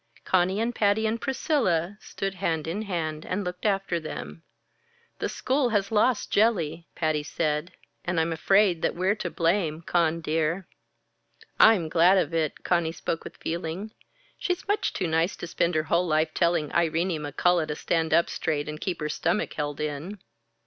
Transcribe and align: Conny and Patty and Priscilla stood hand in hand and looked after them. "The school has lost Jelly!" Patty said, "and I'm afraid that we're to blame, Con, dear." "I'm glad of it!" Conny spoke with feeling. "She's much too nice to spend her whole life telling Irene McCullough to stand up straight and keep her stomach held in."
Conny 0.25 0.59
and 0.59 0.73
Patty 0.73 1.05
and 1.05 1.21
Priscilla 1.21 1.95
stood 2.01 2.33
hand 2.33 2.65
in 2.65 2.81
hand 2.81 3.23
and 3.23 3.43
looked 3.43 3.67
after 3.67 3.99
them. 3.99 4.41
"The 5.19 5.29
school 5.29 5.69
has 5.69 5.91
lost 5.91 6.31
Jelly!" 6.31 6.87
Patty 6.95 7.21
said, 7.21 7.71
"and 8.03 8.19
I'm 8.19 8.33
afraid 8.33 8.81
that 8.81 8.95
we're 8.95 9.13
to 9.17 9.29
blame, 9.29 9.83
Con, 9.83 10.19
dear." 10.19 10.65
"I'm 11.59 11.87
glad 11.87 12.17
of 12.17 12.33
it!" 12.33 12.63
Conny 12.63 12.91
spoke 12.91 13.23
with 13.23 13.37
feeling. 13.37 13.91
"She's 14.39 14.67
much 14.67 14.91
too 14.91 15.05
nice 15.07 15.35
to 15.35 15.45
spend 15.45 15.75
her 15.75 15.83
whole 15.83 16.07
life 16.07 16.33
telling 16.33 16.73
Irene 16.73 17.21
McCullough 17.21 17.67
to 17.67 17.75
stand 17.75 18.11
up 18.11 18.27
straight 18.27 18.67
and 18.67 18.81
keep 18.81 19.01
her 19.01 19.07
stomach 19.09 19.53
held 19.53 19.79
in." 19.79 20.17